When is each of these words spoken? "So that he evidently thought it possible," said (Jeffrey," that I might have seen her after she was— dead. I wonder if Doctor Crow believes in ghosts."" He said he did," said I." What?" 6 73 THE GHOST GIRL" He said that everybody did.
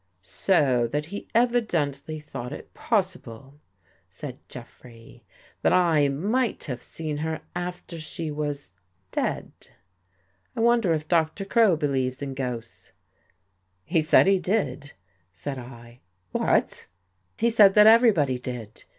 "So 0.47 0.87
that 0.87 1.05
he 1.13 1.27
evidently 1.35 2.19
thought 2.19 2.51
it 2.51 2.73
possible," 2.73 3.61
said 4.09 4.39
(Jeffrey," 4.49 5.23
that 5.61 5.73
I 5.73 6.07
might 6.07 6.63
have 6.63 6.81
seen 6.81 7.17
her 7.17 7.41
after 7.55 7.99
she 7.99 8.31
was— 8.31 8.71
dead. 9.11 9.51
I 10.55 10.59
wonder 10.61 10.91
if 10.95 11.07
Doctor 11.07 11.45
Crow 11.45 11.75
believes 11.77 12.23
in 12.23 12.33
ghosts."" 12.33 12.93
He 13.93 14.01
said 14.01 14.25
he 14.25 14.39
did," 14.39 14.93
said 15.33 15.59
I." 15.59 15.99
What?" 16.31 16.71
6 16.71 16.87
73 16.87 16.87
THE 16.87 16.87
GHOST 16.87 16.87
GIRL" 16.87 17.35
He 17.37 17.49
said 17.51 17.73
that 17.75 17.87
everybody 17.95 18.39
did. 18.39 18.85